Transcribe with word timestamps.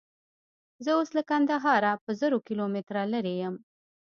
زه 0.83 0.91
اوس 0.97 1.09
له 1.17 1.23
کندهاره 1.29 1.91
په 2.03 2.11
زرو 2.19 2.37
کیلومتره 2.47 3.01
لیرې 3.11 3.33
یم. 3.41 3.55